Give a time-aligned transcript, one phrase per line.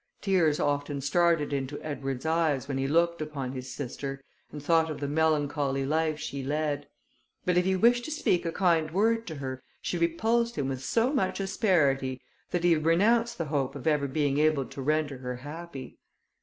[0.19, 4.99] Tears often started into Edward's eyes, when he looked upon his sister, and thought of
[4.99, 6.87] the melancholy life she led;
[7.45, 10.83] but if he wished to speak a kind word to her, she repulsed him with
[10.83, 12.19] so much asperity,
[12.49, 15.99] that he renounced the hope of ever being able to render her happy.